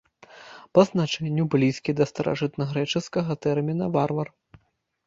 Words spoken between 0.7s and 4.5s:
Па значэнню блізкі да старажытнагрэчаскага тэрміна варвар.